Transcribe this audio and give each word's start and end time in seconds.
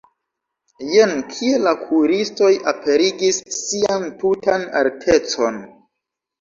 Jen 0.93 1.11
kie 1.33 1.59
la 1.65 1.73
kuiristoj 1.83 2.49
aperigis 2.73 3.43
sian 3.61 4.11
tutan 4.25 4.69
artecon! 4.85 5.65